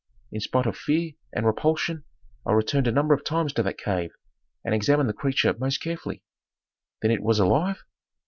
[0.31, 2.05] In spite of fear and repulsion
[2.43, 4.09] I returned a number of times to that cave
[4.65, 6.23] and examined the creature most carefully."
[7.03, 7.83] "Then it was alive?"